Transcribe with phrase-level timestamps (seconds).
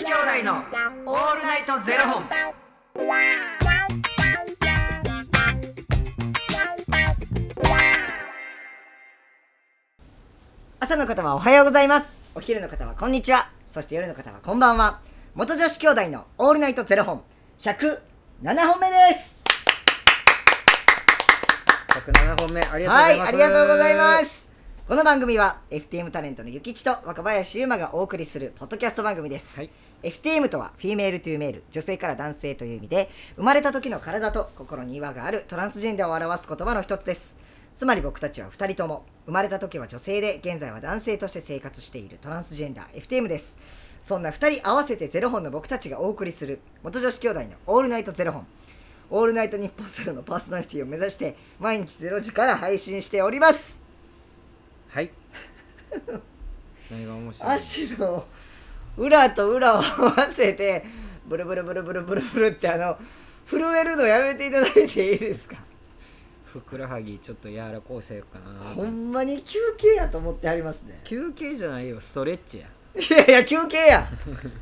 [0.00, 0.54] 子兄弟の
[1.04, 2.24] オールナイトゼロ本。
[10.78, 12.10] 朝の方はおはようございます。
[12.34, 13.50] お昼の方はこんにちは。
[13.68, 15.00] そして夜の方はこんばんは。
[15.34, 17.22] 元女子兄弟のオールナイトゼロ本。
[17.60, 18.00] 107
[18.40, 19.44] 本目です。
[21.88, 23.28] 107本目ありがとうごはいざいます。
[23.28, 24.18] ありがとうございま。
[24.20, 24.48] す。
[24.88, 29.70] この番組は FTM タレントのゆきちと若林優馬がお送りするポッドキャスト番組です、はい
[30.02, 37.36] FTM とは female to male 女性から男性という意味で生まれた時の体と心に違和があるトランスジェンダーを表す言葉の一つです
[37.76, 43.56] つまり僕たちは2人とも生まれた時は女性で現在は男性として生活しているトランスジェンダー FTM です
[44.02, 48.46] そんな2人合わせてゼロ本の僕たちがお送りする元女子兄弟のオールナイトゼロ本
[49.10, 53.82] オールナイトニッポンゼロのパーソナリティを目指して毎日ゼロ時から配信しております
[54.88, 55.10] はい。
[56.90, 57.52] 何が面白い？
[57.54, 58.24] 足の
[58.96, 60.84] 裏と裏を合わせて
[61.26, 62.98] ブルブルブルブルブルブルってあの
[63.48, 65.56] 震えるのやめていただいていいですか？
[66.44, 68.74] ふくらはぎちょっと柔らこうせよかな。
[68.74, 71.00] ほんまに休憩やと思ってありますね。
[71.04, 72.66] 休憩じゃないよ、ストレッチや。
[72.96, 74.08] いやいや休憩や。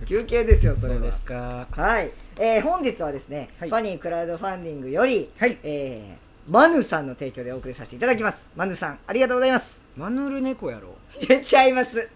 [0.06, 1.00] 休憩ですよそれは。
[1.00, 1.66] そうですか。
[1.70, 3.70] はい、えー本日はですね、はい。
[3.70, 5.58] ファニークラウドファンディングより、はい。
[5.62, 8.50] えーマヌさんの提供でお送りさせていただきます。
[8.56, 9.82] マヌさんありがとうございます。
[9.96, 10.96] マヌル猫やろ。
[11.26, 12.08] 言っちゃいます。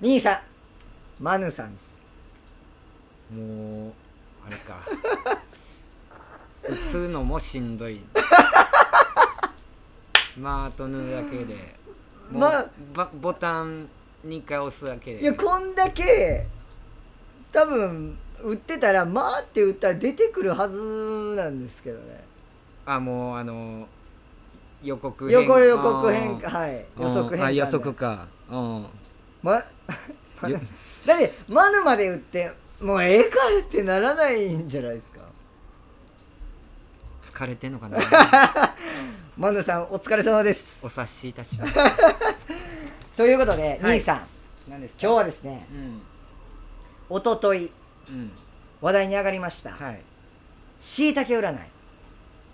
[0.00, 0.40] 兄さん
[1.20, 1.94] マヌさんです
[3.36, 3.92] もう、
[4.46, 4.80] あれか。
[6.68, 8.00] 打つのもしんどい。
[10.38, 11.78] まあ、あと縫うだけで。
[12.32, 13.88] もうまあばボタン
[14.26, 15.20] 2回押すだけで。
[15.20, 16.46] いやこんだけ
[17.52, 22.24] 多分売ってたら「まあ」って打ったら出てくるはずなんですけどね
[22.86, 23.86] あ、もう、あの、
[24.82, 26.16] 予告予告予告はい
[26.98, 28.86] 予測変換であ予測かうん
[29.42, 29.62] まよ
[31.06, 35.20] だって「マヌ」まで打ってもうええかってならないんじゃないですか。
[37.22, 37.98] 疲れてんのかな。
[39.36, 40.80] マヌさんお疲れ様です。
[40.82, 41.74] お察しいたします。
[43.16, 43.96] ということで、はい。
[43.96, 44.26] 兄さん。
[44.68, 45.66] 何です今日はですね
[47.10, 47.16] うん。
[47.18, 47.72] 一昨日
[48.08, 48.32] うん。
[48.80, 49.72] 話題に上がりました。
[49.72, 50.00] はい。
[50.80, 51.54] しいたけ占い。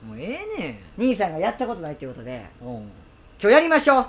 [0.04, 2.82] もうええね兄さんがやったことないということで今
[3.38, 4.06] 日やりましょう。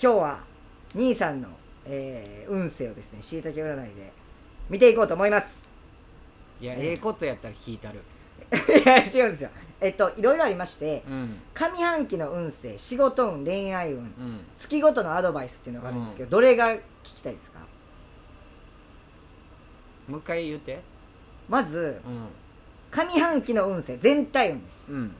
[0.00, 0.47] 今日は
[0.94, 1.48] 兄さんの、
[1.84, 4.10] えー運勢をですねしいたけ占いで
[4.70, 5.68] 見ていこうと思います。
[6.60, 8.00] いやねええことやったら聞いたる。
[8.50, 9.50] いや違うんですよ。
[9.80, 11.36] えっといろいろありましてうん。
[11.54, 14.40] 上半期の運勢仕事運恋愛運うん。
[14.56, 17.58] 月ごとのアドバイスっていうのがあるんですけど、どれが聞きたいですか？
[20.08, 20.80] もう一回言うて。
[21.48, 22.26] まずうん。
[22.90, 24.76] 上半期の運勢全体運です。
[24.88, 25.14] うん。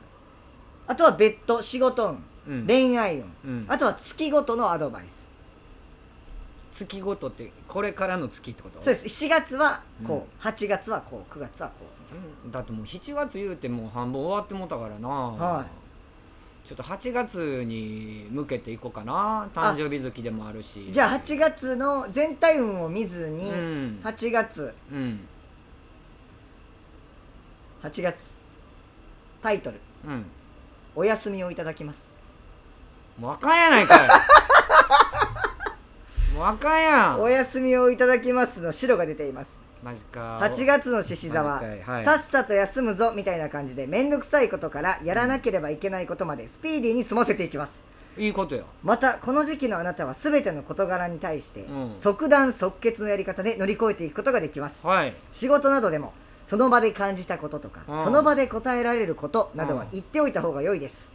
[0.87, 2.67] あとは別途仕事運、うん。
[2.67, 3.65] 恋愛運、うん。
[3.67, 5.28] あとは月ごとのアドバイス
[6.71, 8.81] 月ごとってこれからの月ってこと？
[8.81, 9.25] そうです。
[9.25, 11.33] 7月はこう、8月はこう。
[11.33, 12.45] 9月はこう。
[12.45, 12.51] うん。
[12.51, 15.07] だってもう7月言うてもう半分終わってもうたからな。
[15.07, 15.65] は
[16.63, 19.49] ちょっと8月に向けていこうかな。
[19.53, 20.89] 誕生日月でもあるし。
[20.91, 23.99] じゃあ8月の全体運を見ずに、うん。
[24.03, 24.73] 8月。
[24.91, 25.19] うん。
[27.81, 28.35] 8月
[29.41, 29.79] タイトル。
[30.05, 30.25] うん
[30.95, 32.09] 「お休みをいただきます。
[33.17, 34.09] もうあかんやないかい
[36.39, 37.21] もうあかんや」ん。
[37.21, 39.51] お休みをいただきますの白が出ています。
[39.83, 40.39] マジか。
[40.39, 42.05] 8月の獅子座は、はい。
[42.05, 47.83] さっさと休むぞみたいな感じで面倒くさいことからやらなければいけないことまでスピーディーに済ませていきます。
[48.17, 51.93] いいことよまたこの時期のあなたは全ての事柄に対して、うん。
[51.97, 54.87] 即断即決のやり方で乗り越えていくことができます。
[54.87, 55.13] はい。
[55.33, 56.13] 仕事などでも
[56.45, 58.03] その場で感じたこととか、うん。
[58.05, 59.87] その場で答えられることなどはうん。
[59.91, 61.09] 言っておいた方が良いです。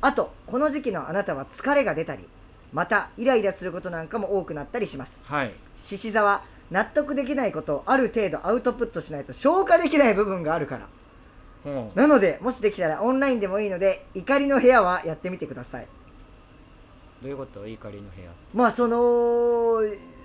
[0.00, 2.28] あとこの時期のあなたは疲れが出たり
[2.74, 5.22] またイライラすることなんかも多くなったりします。
[5.24, 5.54] はい。
[5.78, 10.88] 獅子座は納得できないことをある程度アウトプットしないと消化できない部分があるから。
[11.62, 11.98] ほう。
[11.98, 15.86] なのでもしできたらオンラインでもいいので怒りの部屋はやってみてください。
[17.22, 17.66] どういうこと？
[17.66, 18.28] 怒りの部屋。
[18.52, 19.80] まあその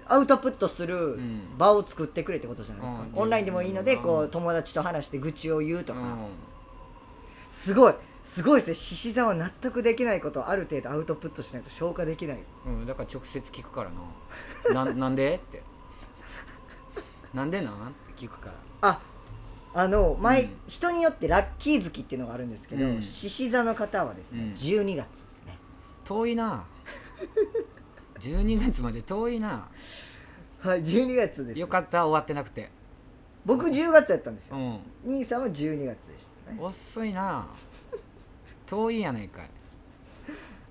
[0.07, 1.43] アウトプットするん。
[1.57, 3.21] 場を作ってくれってことじゃないですか、うん。
[3.21, 6.03] オンラインでもいいのでこううん友達と話して愚痴を言うとか、う
[7.49, 7.93] すごい
[8.29, 8.75] すごいですね。
[8.75, 12.37] 獅子座は納得できないことをある程度アウトプットしないと消化できない。
[12.37, 13.89] ん、うん、だから直接聞くから
[14.71, 14.85] な。
[14.85, 15.35] ななんで？
[15.35, 15.63] って。
[17.33, 17.71] なんでな？
[17.71, 17.77] んっ
[18.15, 18.49] て聞くか
[18.81, 18.89] ら。
[18.89, 19.01] あ
[19.73, 20.49] あの前、うん。
[20.67, 23.01] 人によってラッキー月っていうのがあるんですけどうん。
[23.01, 24.51] 獅子、座の方はですね、うん。
[24.53, 25.57] 12月ですね。
[26.05, 26.63] 遠いな。
[28.19, 29.67] 12月まで遠いな。
[30.59, 31.59] はい12月です。
[31.59, 32.69] よかった終わってなくて。
[33.43, 34.79] 僕10月やったんですよ、うん。
[35.05, 36.57] 兄さんは12月でしたね。
[36.59, 37.47] 遅いな
[38.69, 39.49] 遠いやないかい。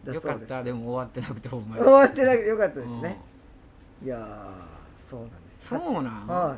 [0.07, 0.63] だよかった。
[0.63, 1.83] でも終わってなくてほんまに。
[1.83, 3.19] 終わってなくてよかったですね、
[4.05, 5.69] いやーそうなんです。
[5.69, 6.27] そうなん？
[6.27, 6.57] は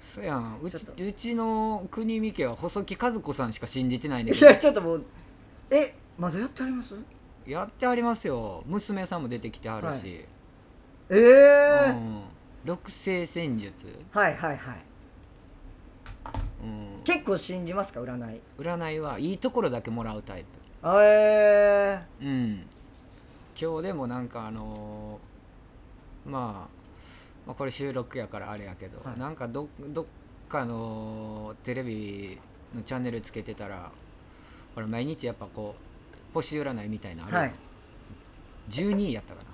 [0.00, 0.58] そうやん。
[0.60, 5.04] うちうちの国見家は細木和子さんしか信じてないねんいやちょっともう
[5.70, 6.94] えまだやってあります？
[7.46, 8.64] やってありますよ。
[8.66, 10.24] 娘さんも出てきてはるし、
[11.08, 12.22] ええうん、
[12.64, 14.76] 六星戦術、はいはいはい
[16.62, 18.00] うん、結構信じますか？
[18.00, 18.40] 占い。
[18.58, 20.44] 占いはいいところだけもらうタイ
[20.84, 22.66] えプうん。
[23.60, 26.78] 今日でもなんかあのーまあ
[27.46, 29.18] まあこれ収録やからあれやけど、はい。
[29.18, 30.04] なんかどどっ
[30.48, 32.38] かのテレビ
[32.74, 33.90] のチャンネルつけてたら
[34.74, 35.74] ほら毎日やっぱこ
[36.12, 37.44] う星占いみたいなのあるやん。
[37.44, 37.52] はい。
[38.70, 39.48] 12位やったかな。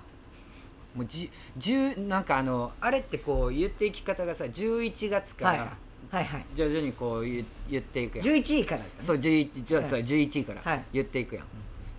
[0.95, 1.29] もうじ
[1.59, 5.57] 10なんかあのあれってこう言っていき方がさ11月かはい。
[5.59, 5.77] ら
[6.11, 6.45] はいはい。
[6.55, 8.27] 徐々にこう言言っていくやん。
[8.27, 9.07] 11位からですよね。
[9.07, 10.05] そう11じゃあさはい。
[10.05, 10.85] 11位からはい。
[10.93, 11.45] 言っていくやん、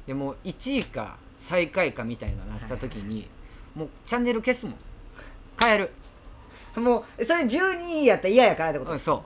[0.06, 3.28] でもう1位か最下位かみたいななった時に、
[3.74, 4.74] もうチャンネル消すもん。
[5.60, 5.90] 変える、
[6.76, 8.98] もうそれ12位やったら嫌やからってこと？
[8.98, 9.24] そ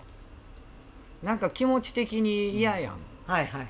[1.22, 1.26] う。
[1.26, 2.94] なんか気持ち的に嫌やん、
[3.26, 3.68] はいはいはい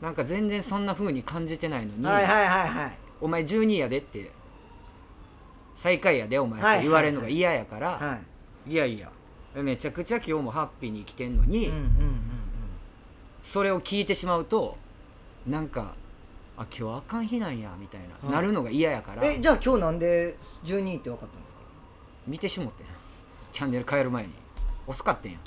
[0.00, 2.98] なんか全然そんな風に感じてないのに、はいはいはいはい。
[3.20, 4.30] お前12位やでって
[5.76, 8.18] 最下位やでお前って言われるのが嫌やから、は
[8.66, 8.72] い。
[8.72, 9.10] いやいや
[9.54, 12.20] めちゃくちゃ今日もハッピーに生きてんのに、うんうんうん
[13.42, 14.76] それを聞いてしまうと
[15.48, 15.94] なんか
[16.56, 18.34] あ今日あかん日なんやみたいな、はい。
[18.36, 19.22] なるのが嫌やから。
[19.22, 21.60] うんえじゃあ今日なんで12位って分かったんですか？
[22.28, 22.86] 見てしもってん。
[23.50, 24.30] チャンネル変える前に。
[24.86, 25.38] 遅かったんや。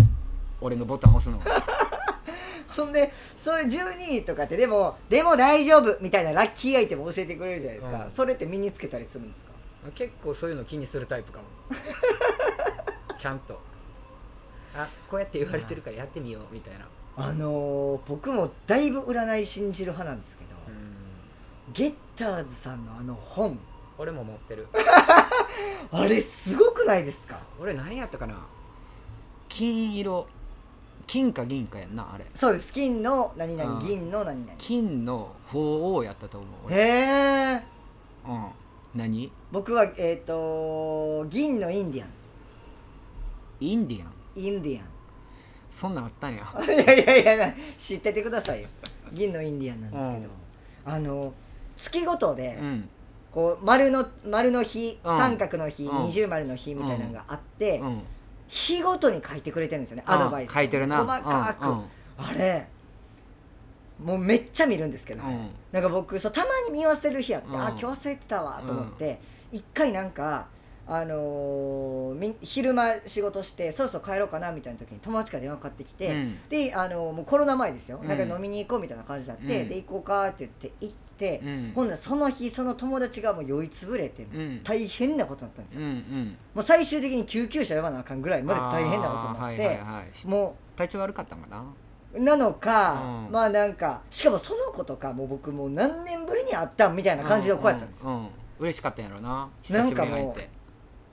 [0.60, 1.63] 俺のボタン押すのが
[2.75, 8.12] ほんでそれ12位とかってでもでも大丈夫みたいなラッキーアイテム教えてくれるじゃないですか、うん。
[8.12, 9.52] それって身につけたりするんですか？
[9.96, 11.46] 結構そういうの気にするタイプかも。
[13.18, 13.62] ちゃんと
[14.75, 16.86] あこうやって言われてるからやってみようみたいな。
[17.18, 20.50] あのー僕もだいぶ占い信じる派なんですけど、
[21.74, 23.57] ゲッターズさんのあの本。
[23.98, 24.68] 俺も持ってる。
[25.92, 27.39] あれすごくないですか？
[27.62, 28.45] 俺何やったかな？
[29.48, 30.27] 金色。
[31.07, 32.25] 金か銀かやんなあれ。
[32.36, 32.74] そうです。
[32.74, 33.86] 金の何々うん。
[33.88, 34.54] 銀の何々。
[34.57, 36.81] 金の鳳凰やったと思うへ俺
[37.56, 37.63] え
[38.28, 38.48] うん。
[38.95, 39.31] 何？
[39.51, 42.10] 僕はえっ、と銀のインディアン
[43.62, 44.07] インディアン？
[44.10, 44.86] ズインディアン。
[45.70, 46.46] そんなんあったんや。
[46.66, 48.68] いやいやいやな知っててくださいよ。
[49.12, 50.34] 銀のインディアンなんですけど、
[50.86, 51.34] あの
[51.78, 52.90] 月ごとで、うん。
[53.32, 55.18] こう丸の丸の日、うん。
[55.18, 56.02] 三角の日、うん。
[56.04, 58.02] 二重丸の日みたいなのがあって、うん。
[58.48, 60.54] 日ごとに書いてくれてるんですよね、アドバイスを。
[60.54, 61.04] 書いてるな。
[61.04, 61.72] 細かく、うん。
[61.72, 61.84] うん
[62.18, 62.68] あれ
[64.02, 65.50] もうめっちゃ見るんですけど、うん。
[65.72, 67.62] なんか僕そうたまに見忘れる日あって、うん。
[67.62, 69.20] あ今日忘れてたわと思って
[69.52, 70.48] 一、回なんか
[70.88, 76.38] あのーみ昼間仕事してそろそろ帰ろうかなみたいな時に友達から電話かかってきて、うん。
[76.48, 78.08] であのもうコロナ前ですよ、うん。
[78.08, 79.70] なんか飲みに行こうみたいな感じになって、うん。
[79.70, 81.72] で行こうかって言って行って、うん。
[81.74, 84.62] ほんならその日その友達がもう酔いつぶれて、うん。
[84.64, 86.38] 大変なことになったんですうよ、んうん。
[86.54, 90.28] もう最終的に救急車呼ばなあかんぐらいまで大変なことになって、はいはいはい。
[90.28, 91.64] も体調悪かったんかな？
[92.14, 93.31] うなのか、うん。
[93.31, 98.28] まあなんかしかもその子とかもう僕もう何年ぶりに会ったんみたいな感じの子やったんですよ、うんうん。
[98.60, 99.50] 嬉しかったんやろな。
[99.64, 100.65] 久なんかもうしぶりに会えて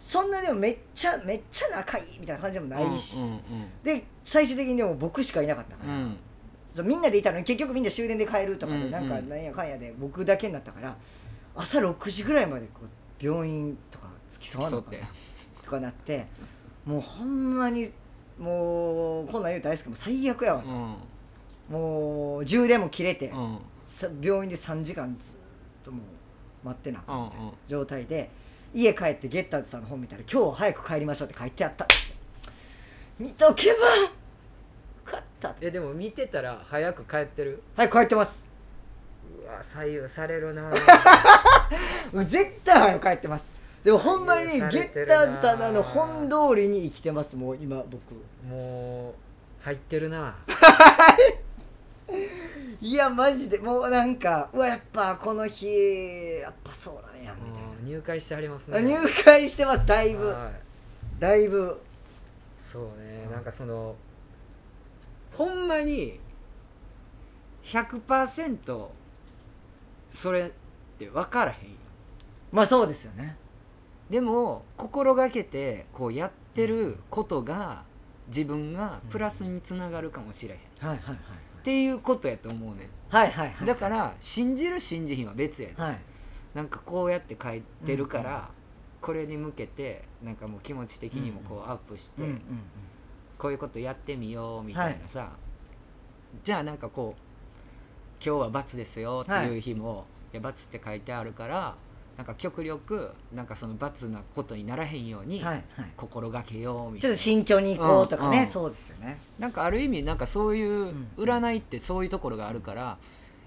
[0.05, 3.41] そんなでもめっちゃめっちゃ仲いいみたいな感じでもないし、うん
[3.85, 6.17] で最終的にでも僕しかいなかったから、うん。
[6.89, 10.97] みんなでいたのに結局みんな終電で帰るとかで、うんなんかうんなんやかんやで僕だけになったから
[11.55, 14.71] 朝6時ぐらいまでこう病院とか付き添わな？
[14.71, 14.97] そうって。
[14.99, 15.13] のかな
[15.63, 16.27] とかなって
[16.85, 17.91] もうほんまに
[18.39, 20.97] もうこんなん言うとあれですけどもう最悪やわう、ん。
[21.69, 23.59] もう充電も切れて、うん。
[23.85, 25.35] さ病院で3時間ずっ
[25.85, 25.99] とも
[26.65, 28.31] う待ってなあかんみた状態で
[28.74, 32.17] 家帰ってゲッターズさんの本見たら「今日早く帰りましょう」って書いてあったんですよ。
[33.19, 34.08] 見とけばよ
[35.05, 35.55] かったと。
[35.60, 37.62] えでも見てたら早く帰ってる？
[37.76, 38.48] はい帰ってます。
[39.44, 40.70] うわ左右されるな。
[42.24, 43.44] 絶対早く帰ってます。
[43.84, 47.36] でもほんまにゲッタなーズさんのあの本通りに生きてます。
[47.36, 48.14] もう今僕。
[48.48, 50.34] もう入ってるな
[52.81, 53.59] いやマジで。
[53.59, 55.67] もうなんかうわやっぱこの日
[56.41, 58.95] やっぱそうなんやみうん入会してはりますたいね。
[58.95, 60.29] な入会してますだいぶ。
[60.29, 61.21] はい。
[61.21, 61.81] だいぶ。
[62.59, 63.95] そうねなんかその
[65.37, 66.19] ほんまに
[67.65, 68.87] 100%
[70.11, 70.51] それっ
[70.99, 71.77] て分からへんよ。
[72.51, 73.37] まあそうですよね。
[74.11, 77.85] でも心がけてこうやってることが
[78.29, 81.17] 自分がプラスにつながるかもしれへん、っはいはい
[81.63, 83.65] ていうことやと思うねはいはいはいはい。
[83.65, 85.81] んだから信じる信じひんは別やねん。
[85.81, 85.99] はい。
[86.55, 88.63] なんかこうやって書いてるから、うんうん
[89.03, 92.41] これに向けてなんかもう気持ち的にもこうアップして、うんうん
[93.37, 95.33] こういうことやってみようみたいなさ、
[96.45, 101.75] じゃあなんかこう今日は罰ですよっていう日も、い、や罰って書いてあるから
[102.17, 105.65] なんか極力なんかその罰なことにならへんようにはいはい。
[105.97, 108.51] 心がけようみちたいな、ょっと慎重に行こうとかね、うんうん。
[108.51, 109.19] そうですよね。
[109.39, 111.09] なんかある意味なんかそういううん。
[111.17, 112.99] 占いってそういうところがあるから、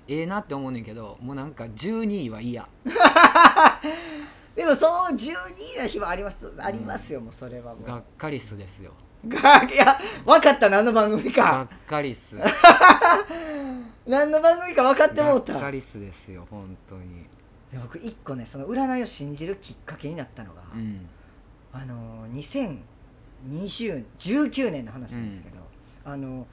[0.08, 2.68] ええなって思うねんけどもうなんか12位は嫌。
[4.56, 5.34] でもそう12
[5.76, 6.52] 位な日はあります。
[6.58, 7.88] ありますよもうそれはもう。
[7.88, 8.92] がっかりすですよ。
[9.28, 12.38] がいや分かったなあの番組がかっかりす。
[14.08, 17.26] 何の番組か分かってもがうったかりすですよ本当に
[17.75, 21.01] で僕一個ねその占いを信じるきっかけになったのが、うん。
[21.74, 22.79] あの2019
[24.72, 25.58] 年の話なんですけど、
[26.05, 26.48] あの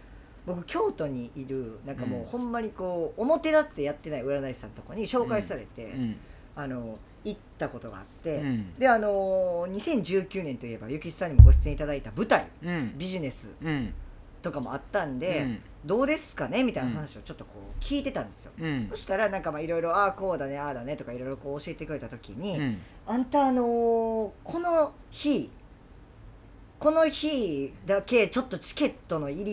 [0.44, 2.26] 僕京都にいるなんかもううん。
[2.26, 6.16] ほんまにこう表立ってやってない占い師さんのとこに紹介されて、うん。
[6.56, 8.74] あの行ったことがあって、うん。
[8.74, 12.98] であの2019年といえばゆきさんにもご出演いただいた舞台うん。
[12.98, 13.94] ビジネスうん。
[14.42, 18.88] とかもあったんで、うんどうですかねみたいな話をちょっとこう聞いてたんですよ、うん。
[18.90, 22.78] そしたらなんかまあいろいろああこうだねああだねとかいろいろこう教えてくれた時に、うん。
[23.06, 25.50] あんたあのーこの日
[26.78, 29.44] この日だけちょっとチケットの入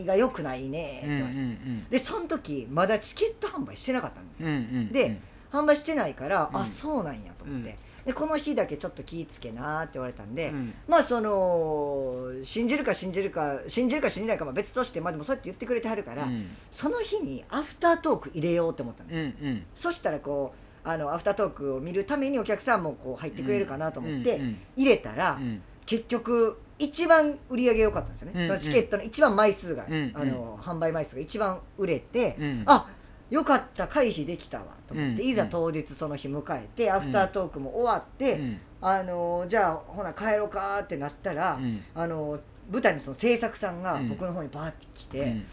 [0.00, 1.06] りが良くないねって。
[1.06, 1.84] うんう言われて、ん。
[1.90, 6.60] でその時まだチケット販売してなかったんですよ、うんうんで販売してないから、うん。
[6.60, 10.74] あそうなんやと思って、うんでこの日だけちょっと気ぃつけなって言われたんで、うん。
[10.88, 16.46] まあその信じるか信じるか信じるか信じないかは別としてまあでもそうやって言ってくれてはるから、うん。
[16.70, 19.18] その日にアフタートーク入れようって思ったんです。
[19.18, 19.64] うんよ、うん。
[19.74, 20.54] そしたらこ
[20.84, 25.62] うあのアフタートークを見るためにお客さんもこう入ってくれるかなと思って、うん入れたら、うん。
[25.84, 30.12] 結局一番売り上げ良かったんですよね、うんそのチケットの一番枚数が、うん。
[30.14, 32.62] あの販売枚数が一番売れて、うん。
[32.66, 32.88] あ
[33.30, 35.28] よかった回避できたわと思って、うん。
[35.28, 38.60] いざ当日その日迎えて、アフタートークも終わって、うん。
[38.82, 41.82] あのじゃあほな帰ろうかってなったら、うん。
[41.94, 42.38] あの
[42.70, 44.08] 舞台のその制作さんがうん。
[44.08, 45.44] 僕の方にバーって来て、うん。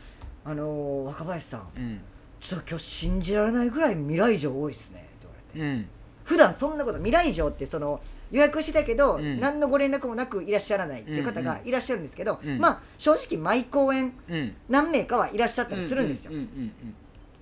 [0.45, 2.01] あの若林さんうん。
[2.39, 5.77] ちょっと今日信じられないぐらい未来城多いっすねって言われて。
[5.77, 5.89] うん。
[6.23, 9.39] 普段そんなこと未来城ってその予約してたけど、うん。
[9.39, 12.57] 何のご連絡もなくいらっしゃらないっていう方うんうんがいらっしゃるんですけど、うん。
[12.57, 14.55] まあ正直毎公演うん。
[14.67, 16.73] 何名かはいらっしゃったりするんですよ、うんうん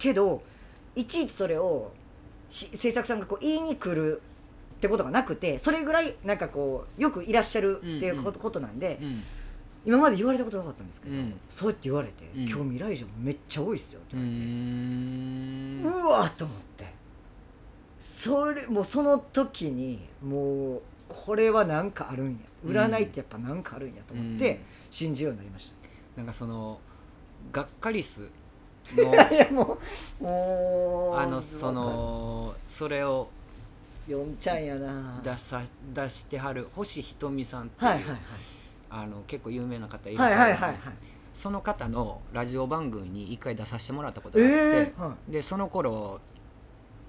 [0.06, 0.44] けど
[0.96, 1.92] いちいちそれを
[2.50, 4.22] し制作さんがこう言いに来る
[4.78, 9.08] ってことがなくてそれぐらいなんかこうよくいらっしゃるっていうこと,、なんでうん。
[9.08, 9.24] うん
[9.88, 11.40] 今まで言われたことなかったんですけど、うん。
[11.52, 12.50] そうやって言われて、うん。
[12.50, 16.04] 今日未来城めっちゃ多いっすよってう言われて、ん。
[16.04, 16.92] うわっと思って。
[18.00, 22.38] それもうその時にもうこれは何かあるんや。
[22.66, 24.60] 占いってやっぱ何かあるんやと思って
[24.90, 25.72] 信じるようになりまし
[26.16, 26.80] なんかその
[27.52, 28.32] がっかりす
[28.94, 29.80] いやも
[30.22, 33.30] うもうあのそのそれを
[34.08, 35.20] 読んちゃんやな。
[35.24, 35.62] 出さ
[35.94, 38.18] 出してはる星ひとみさんっていう、はいはい
[38.88, 40.94] あの結構有名な方いらはいっしゃるんではいはいはい。
[41.34, 46.22] その方のラジオ番組に一回出させてもらったことがあって、ええはでその頃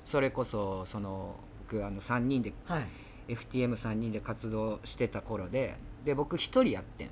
[0.04, 1.36] それこそその
[1.70, 2.54] 僕あの3人でい。
[2.64, 2.86] はい
[3.28, 7.10] FTM3 人で活動してた頃でで僕一人やってん。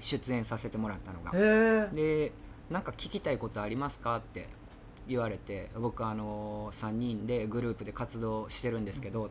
[0.00, 1.30] 出演させてもらったのが。
[1.32, 2.32] へえで
[2.72, 4.48] なんか聞きたいことありますかって
[5.06, 9.30] 言われて僕あの3人でグループで活動してるんですけど、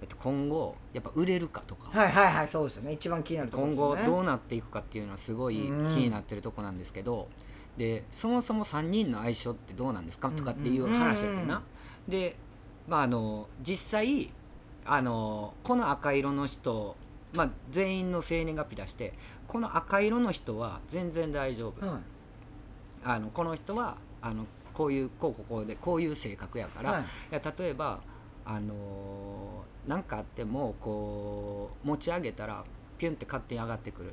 [0.00, 2.92] えっと、今後やっぱ売れるかとか、はいはいはいそうですよね。
[2.92, 4.02] 一番気になるところ今ですよね。
[4.02, 7.28] 後どうなっていくかっていうのはすごい気になってるとこなんですけど、
[7.76, 11.62] でそもそも3人の相性ってどうなんですかとかっていう話やってんな。
[12.08, 12.36] で、
[12.88, 14.30] まあ、あの実際
[14.84, 16.96] あのこの赤色の人、
[17.34, 19.12] まあ、全員の生年月日出して
[19.46, 21.86] この赤色の人は全然大丈夫。
[21.86, 22.00] はい
[23.04, 27.02] あのこの人はあのこういうこうこうこうでこういう性格やから、はい。
[27.02, 28.00] いや例えば
[28.44, 32.64] あの何かあってもこう持ち上げたら
[32.98, 34.12] ピュンって勝手に上がってくる。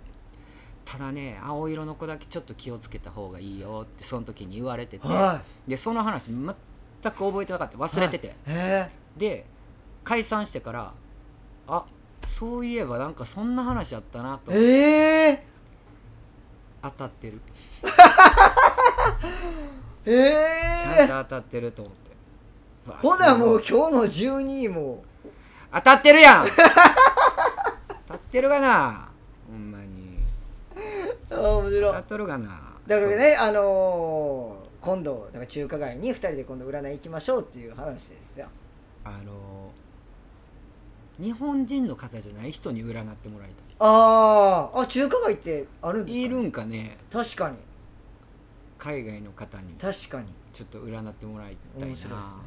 [0.86, 6.56] ただね青色の子だけちょっと気をつけた方がいいよってその時に言われてて、はでその話全く
[7.04, 7.78] 覚えてなかった。
[7.78, 8.32] 忘れてて、い。
[8.48, 9.46] へで
[10.04, 10.94] 解散してから
[11.68, 11.86] あ
[12.26, 15.46] そういえばなんかそんな話あったなとえええ
[16.82, 17.42] 当たってる
[20.06, 20.34] え
[20.96, 22.00] ちゃんえと当たってると思って。
[22.88, 25.04] うわほなもう今日の12位も。
[25.74, 26.48] 当たってるやん。
[26.48, 29.10] 当たってるがな。
[29.50, 30.20] ほんまに。
[31.30, 31.82] あー面白い。
[31.82, 32.62] 当たっとるがな。
[32.88, 38.48] だからねあのー今度だから中華街に2人で今度占い行きましょうっていう話ですよ。
[39.04, 39.72] そうあの
[41.20, 46.98] 日本人の方じゃない人に占ってもらいあーあ中華街ってあるんですか、たいいるんかね。
[47.12, 47.56] 確かに
[48.78, 50.28] 海外の方に確かに。
[50.54, 51.96] ちょっと占ってもらいたいな。
[51.96, 52.42] 面白いですね。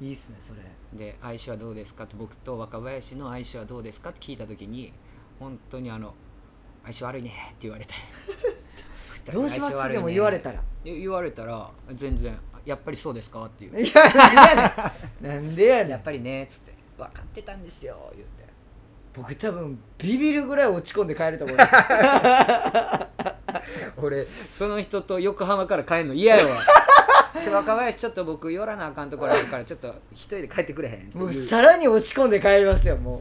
[0.00, 0.60] いいっすねそれ。
[0.60, 2.06] うんで相性はどうですか？
[2.06, 4.10] と僕と若林の相性はどうですか？
[4.10, 4.92] って聞いた時に
[5.38, 6.14] 本当にあの
[6.84, 7.94] 相性悪いねって言われて。
[9.32, 9.88] どうします？
[9.90, 10.60] でも言われたら。
[10.84, 13.80] い言われたら全然やっぱりそうですか?」っていう。
[13.86, 15.34] いやなんでや。
[15.34, 15.88] ねんなんでやねん。
[15.90, 18.38] やっぱりねっつって「分かってたんですよ」言って。
[19.14, 21.72] 僕多分ビビるぐらい落ち込んで帰ると思います
[24.02, 26.60] 俺その人と横浜から帰るの嫌やわ。
[27.42, 33.20] ちょ若林ちょっと僕寄らなあかんところあるからちょっと一人で帰ってくれへんってもうさらに落ち込んで帰りますよもう。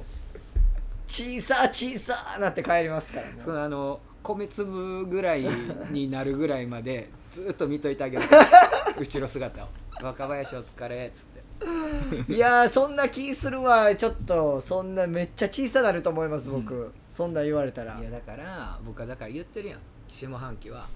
[1.08, 5.46] 小さ小さなって帰りますからそのあの米粒ぐらい
[5.90, 8.24] になるぐらいまでずっと見といてあげる。
[9.00, 9.68] 後ろ姿を
[10.02, 12.34] 「若林お疲れ」っつって。
[12.34, 13.96] いやーそんな気するわ。
[13.96, 17.98] ちょっとそんなめっちゃ小さなると思います僕、そんな言われたら。
[18.00, 20.88] いやだから僕はだから言ってるやん下半期は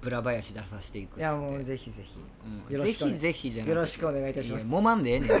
[0.00, 1.20] ブラ林出させていくっつって。
[1.20, 2.68] いやもうぜひぜひ、うん。
[2.68, 3.70] ぜよろしくお願いひぜひじゃなくて。
[3.70, 4.62] よろしくお願いいたします。
[4.62, 5.40] やもまんでええねん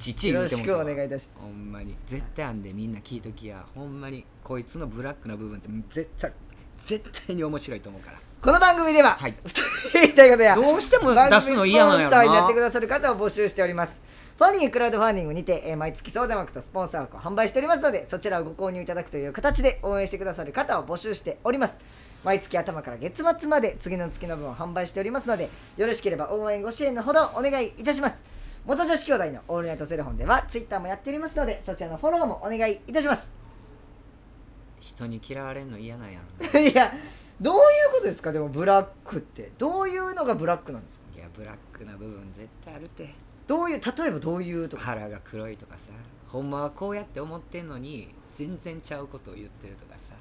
[0.00, 1.94] ちちよろ言うてもしくお願いいたしまほんまに。
[2.06, 4.24] 絶対あんでみんな聞いときやほんまに。
[4.42, 6.32] こいつのブラックな部分って絶対
[6.78, 8.18] 絶対に面白いと思うから。
[8.18, 9.34] すこの番組では、はい。
[9.92, 14.00] 言いたいことやどうしても出すの嫌なんやろ番組スポンサーになってくなださる方を募集しております
[14.38, 21.74] ファニークラウドファンディングにて、えー毎月相談枠とスポンサー枠を販売しておりますのでそちらをご購入いただくという形で応援してくださる方を募集しております。
[22.22, 28.16] 毎月頭から月末まで次の月の分を販売しておりますのでよろしければ応援ご支援のほどお願いいたします。
[28.66, 33.30] 元女子兄弟のオールナイトゼロ本ではツイッターもやっておりますのでそちらのフォローもお願いいたします。
[34.80, 36.20] 人に嫌われんの嫌なんや
[36.52, 36.92] ろ いや
[37.40, 37.62] どういう
[37.92, 38.32] ことですか？
[38.32, 39.50] でもブラックって。
[39.56, 41.04] どういうのがブラックなんですか？
[41.14, 43.14] ないやブラックな部分絶対あるて
[43.46, 45.90] どういう例えばどういうとか腹が黒いとかさ
[46.28, 50.14] ほんまはこうやって思ってんのに全然ちゃうことを言ってるとかさ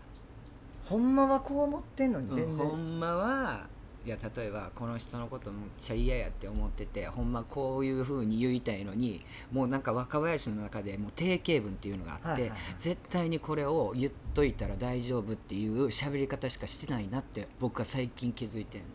[0.86, 18.88] ほんまはこう思ってんのに全うん然、ほんまはいや例えばこの人のことめっちゃ嫌やって思っててほんまこういう風に言いたいのにもうなんか若林の中でもう定型文っていうのがあって、絶対にこれを言っといたら大丈夫っていう喋り方しかしてないなって僕は最近気づいてんの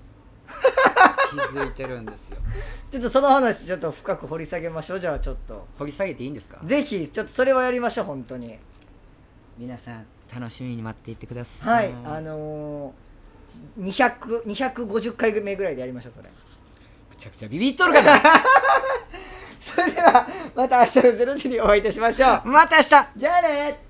[1.30, 2.36] 気づいてるんですよ。
[2.90, 5.00] ちょっとその話ちょっと深く掘り下げましょう。
[5.00, 5.66] じゃあちょっと。
[5.78, 6.58] 掘り下げていいんですか？
[6.64, 8.58] ぜひちょっとそれはやりましょう本当に。
[9.58, 16.28] 皆さん楽しみに待っていてくださはいいあのー、200 250回目ぐらいでやりましょうそれ。
[17.10, 18.20] むちゃくちゃビビっとるかな。
[19.60, 22.48] それではまた明日の0時にお会いいたしましょう。
[22.48, 22.88] また明日。
[23.16, 23.89] じゃあね